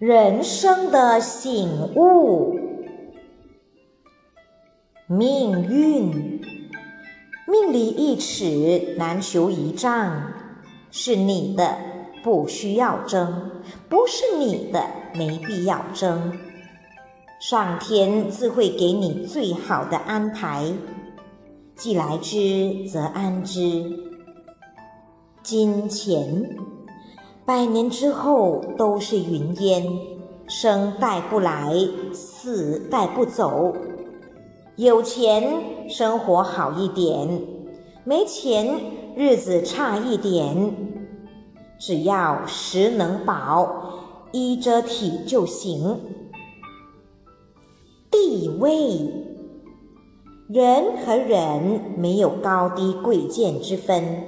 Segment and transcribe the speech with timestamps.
[0.00, 2.58] 人生的醒悟。
[5.06, 6.40] 命运，
[7.46, 10.32] 命里一尺难求一丈，
[10.90, 11.76] 是你的
[12.22, 13.50] 不需要争，
[13.90, 16.32] 不是你的没必要争。
[17.38, 20.72] 上天自会给你最好的安排，
[21.76, 23.84] 既来之则安之。
[25.42, 26.56] 金钱。
[27.46, 29.84] 百年之后都是云烟，
[30.46, 31.74] 生带不来，
[32.12, 33.74] 死带不走。
[34.76, 37.42] 有钱生活好一点，
[38.04, 38.80] 没钱
[39.16, 40.72] 日子差一点。
[41.78, 43.68] 只要食能饱，
[44.32, 45.98] 衣遮体就行。
[48.10, 49.12] 地位，
[50.48, 54.26] 人和人没有高低贵贱之分，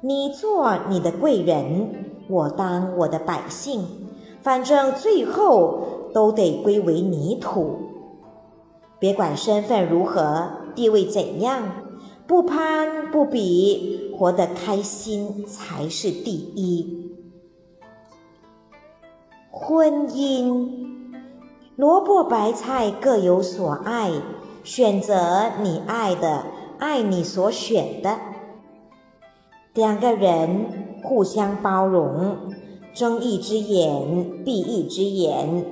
[0.00, 2.05] 你做你的贵人。
[2.28, 3.84] 我当我的百姓，
[4.42, 7.78] 反正最后都得归为泥土。
[8.98, 11.62] 别管身份如何，地位怎样，
[12.26, 17.12] 不攀不比，活得开心才是第一。
[19.50, 20.68] 婚姻，
[21.76, 24.10] 萝卜白菜各有所爱，
[24.64, 26.46] 选择你爱的，
[26.78, 28.18] 爱你所选的。
[29.74, 30.85] 两个人。
[31.06, 32.36] 互相包容，
[32.92, 35.64] 睁一只眼闭一只眼，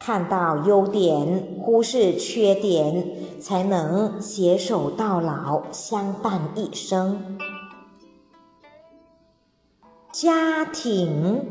[0.00, 3.06] 看到优点，忽视缺点，
[3.38, 7.38] 才能携手到老，相伴一生。
[10.10, 11.46] 家庭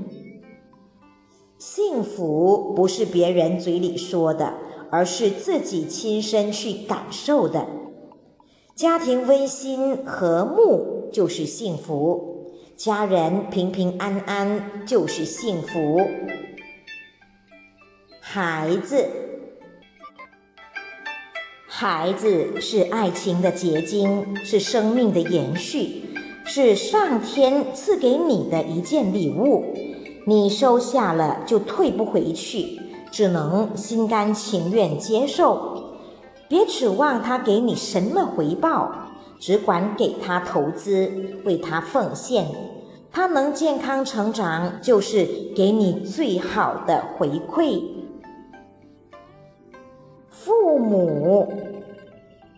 [1.57, 4.53] 幸福不是别人嘴里说的，
[4.91, 7.65] 而是自己亲身去感受的。
[8.75, 12.34] 家庭温馨和睦就是幸福。
[12.75, 16.05] 家人平平安安就是幸福。
[18.19, 19.07] 孩子，
[21.67, 26.01] 孩子是爱情的结晶，是生命的延续，
[26.43, 29.73] 是上天赐给你的一件礼物。
[30.27, 35.95] 你收下了就退不回去，只能心甘情愿接受。
[36.49, 39.03] 别指望他给你什么回报。
[39.37, 41.11] 只管给他投资，
[41.43, 42.47] 为他奉献，
[43.15, 47.81] 他能健康成长，就是给你最好的回馈。
[50.29, 51.47] 父母，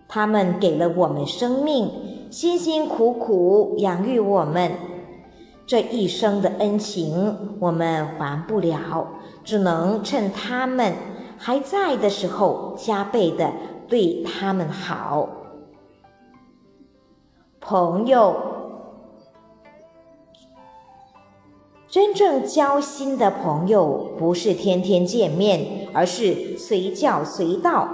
[0.07, 1.91] 他们给了我们生命，
[2.31, 4.71] 辛辛苦苦养育我们，
[5.67, 9.07] 这一生的恩情我们还不了，
[9.43, 10.91] 只能趁他们
[11.37, 13.53] 还在的时候，加倍的
[13.87, 15.29] 对他们好。
[17.61, 18.35] 朋友，
[21.89, 27.87] 真正交心的朋友，不是天天见面，而是随叫随到；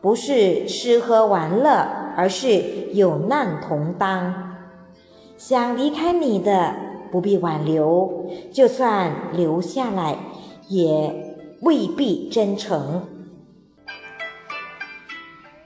[0.00, 4.56] 不是吃喝玩乐，而是有难同当。
[5.36, 6.74] 想离开你的，
[7.12, 8.08] 不必挽留；
[8.52, 10.18] 就算留下来，
[10.68, 13.06] 也未必真诚。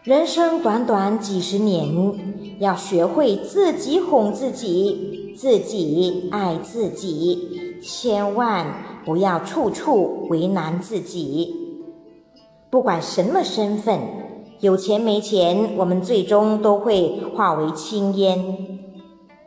[0.02, 1.88] 人生短短几十年，
[2.58, 8.66] 要学会自己哄自己，自己爱自己，千万
[9.04, 11.54] 不要处处为难自己。
[12.70, 14.00] 不管什么身份，
[14.60, 18.80] 有钱没钱，我们最终都会化为青烟。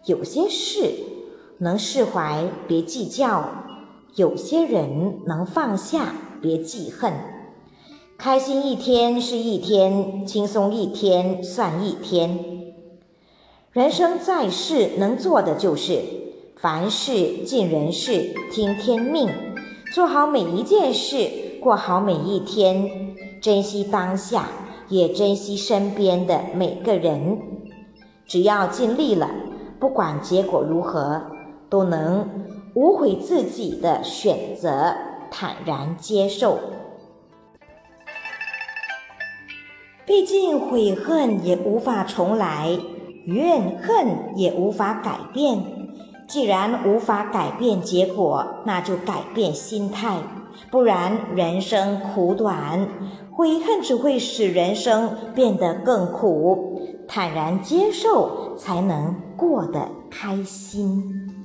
[0.05, 0.91] 有些事
[1.57, 3.43] 能释怀，别计较；
[4.15, 7.11] 有些人能放下，别记恨。
[8.15, 12.68] 开心一天是一天，轻松一天算一天。
[13.71, 16.01] 人生在世，能做的就是
[16.55, 19.29] 凡事尽人事，听天命，
[19.93, 21.29] 做好每一件事，
[21.61, 22.89] 过好每一天，
[23.39, 24.47] 珍惜当下，
[24.87, 27.39] 也珍惜身边的每个人。
[28.25, 29.29] 只要尽力了，
[29.79, 31.21] 不管结果如何，
[31.69, 32.27] 都能
[32.73, 34.95] 无悔自己的选择，
[35.29, 36.57] 坦然接受。
[40.07, 42.79] 毕竟悔恨也无法重来，
[43.29, 45.63] 怨恨也无法改变。
[46.27, 50.17] 既然无法改变结果，那就改变心态。
[50.69, 52.87] 不然人生苦短，
[53.31, 56.81] 悔恨只会使人生变得更苦。
[57.07, 61.38] 坦然接受，才能过得开心。